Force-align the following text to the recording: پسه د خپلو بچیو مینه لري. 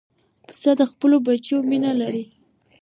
پسه 0.47 0.71
د 0.79 0.81
خپلو 0.91 1.15
بچیو 1.25 1.59
مینه 1.69 1.91
لري. 2.01 2.23